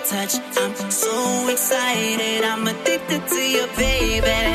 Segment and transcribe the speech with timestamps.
[0.00, 0.34] touch.
[0.56, 2.44] I'm so excited.
[2.44, 4.47] I'm addicted to you, baby.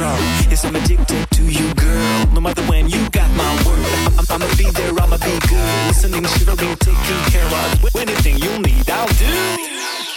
[0.00, 0.18] Control.
[0.48, 2.26] Yes, I'm addicted to you, girl.
[2.32, 3.84] No matter when you got my word.
[4.06, 5.86] I'm, I'm, I'ma be there, I'ma be good.
[5.88, 9.34] Listening, shivering, taking care of anything you need, I'll do.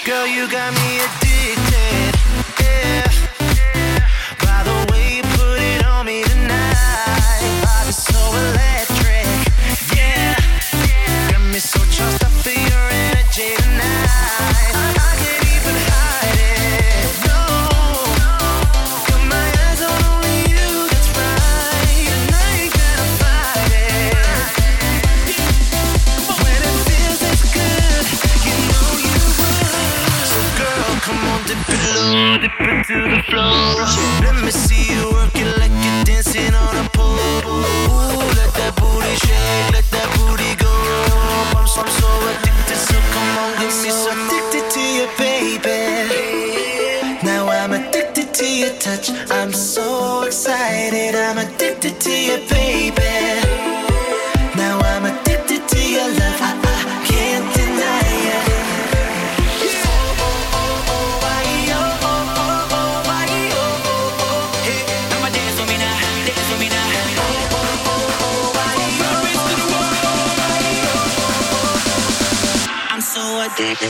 [0.05, 2.11] Girl, you got me addicted.
[2.59, 3.03] Yeah.
[4.39, 7.43] By the way you put it on me tonight.
[7.63, 9.27] Body so electric.
[9.95, 10.35] Yeah.
[11.31, 12.32] Got me so charged up
[33.43, 34.12] to the floor.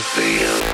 [0.00, 0.73] For you.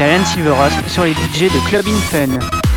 [0.00, 2.69] C'est Silveros sur les DJ de Club in Fun.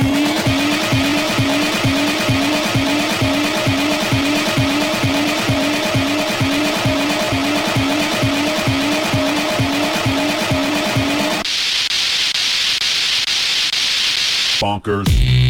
[14.61, 15.40] Bonkers.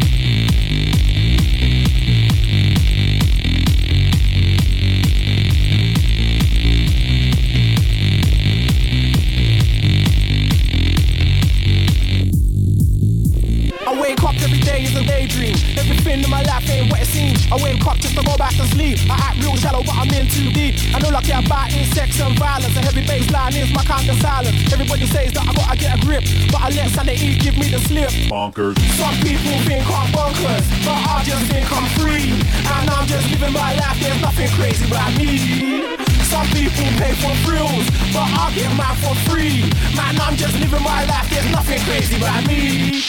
[14.20, 15.56] Up every day is a daydream.
[15.80, 17.48] Everything in my life ain't what it seems.
[17.52, 19.00] I wake up just to go back to sleep.
[19.10, 20.76] I act real shallow, but I'm in too deep.
[20.94, 21.00] I
[21.32, 22.76] care about is sex and violence.
[22.76, 24.74] A heavy bass line is my kind of silence.
[24.74, 27.80] Everybody says that I gotta get a grip, but I let sanity give me the
[27.80, 28.10] slip.
[28.28, 28.78] Bonkers.
[29.00, 32.32] Some people think I'm bonkers, but I just think I'm free.
[32.68, 36.01] And I'm just living my life, there's nothing crazy about me.
[36.32, 39.68] Some people pay for thrills, but I get mine for free.
[39.98, 43.02] Man, I'm just living my life, there's nothing crazy about me.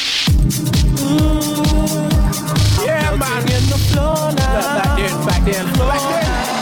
[0.99, 2.13] Mm.
[2.85, 3.43] Yeah, man.
[3.43, 4.83] In the floor now.
[4.83, 6.62] Back then, back then, back then.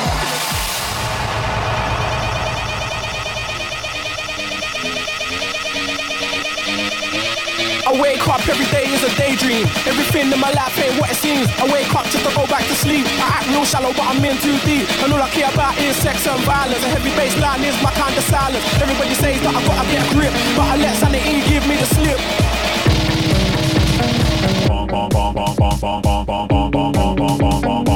[7.90, 9.66] I wake up every day is a daydream.
[9.82, 11.50] Everything in my life ain't what it seems.
[11.58, 13.02] I wake up just to go back to sleep.
[13.18, 14.86] I act real shallow, but I'm in too deep.
[15.02, 16.84] And all I care about is sex and violence.
[16.86, 18.62] A heavy bass line is my kind of silence.
[18.78, 21.88] Everybody says that I gotta get a grip, but I let sanity give me the
[21.90, 22.20] slip.
[27.50, 27.89] Tacta,